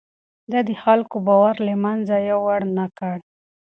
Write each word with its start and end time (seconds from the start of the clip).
ده 0.51 0.59
د 0.67 0.71
خلکو 0.83 1.15
باور 1.27 1.55
له 1.67 1.73
منځه 1.83 2.15
يووړ 2.29 2.61
نه 2.77 2.85
کړ. 2.97 3.15